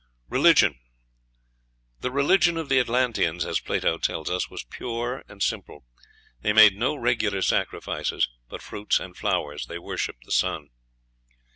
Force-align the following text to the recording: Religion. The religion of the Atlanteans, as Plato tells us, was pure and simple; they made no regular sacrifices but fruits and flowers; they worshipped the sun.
Religion. 0.29 0.79
The 1.99 2.09
religion 2.09 2.57
of 2.57 2.69
the 2.69 2.79
Atlanteans, 2.79 3.45
as 3.45 3.59
Plato 3.59 3.99
tells 3.99 4.31
us, 4.31 4.49
was 4.49 4.63
pure 4.63 5.23
and 5.29 5.43
simple; 5.43 5.85
they 6.41 6.53
made 6.53 6.75
no 6.75 6.95
regular 6.95 7.43
sacrifices 7.43 8.27
but 8.49 8.63
fruits 8.63 8.99
and 8.99 9.15
flowers; 9.15 9.67
they 9.67 9.77
worshipped 9.77 10.25
the 10.25 10.31
sun. 10.31 10.69